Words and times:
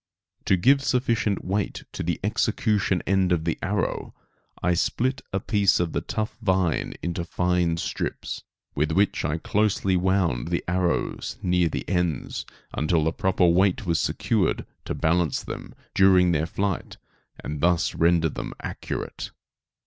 To 0.45 0.57
give 0.57 0.81
sufficient 0.83 1.45
weight 1.45 1.83
to 1.91 2.01
the 2.01 2.19
execution 2.23 3.03
end 3.05 3.31
of 3.31 3.43
the 3.45 3.59
arrow, 3.61 4.15
I 4.63 4.73
split 4.73 5.21
a 5.31 5.39
piece 5.39 5.79
of 5.79 5.93
the 5.93 6.01
tough 6.01 6.39
vine 6.41 6.95
into 7.03 7.23
fine 7.23 7.77
strips, 7.77 8.41
with 8.73 8.93
which 8.93 9.23
I 9.23 9.37
closely 9.37 9.95
wound 9.95 10.47
the 10.47 10.63
arrows 10.67 11.37
near 11.43 11.69
the 11.69 11.87
ends, 11.87 12.47
until 12.73 13.03
the 13.03 13.13
proper 13.13 13.45
weight 13.45 13.85
was 13.85 13.99
secured 13.99 14.65
to 14.85 14.95
balance 14.95 15.43
them 15.43 15.75
during 15.93 16.31
their 16.31 16.47
flight 16.47 16.97
and 17.43 17.59
thus 17.61 17.93
render 17.93 18.27
them 18.29 18.55
accurate. 18.63 19.29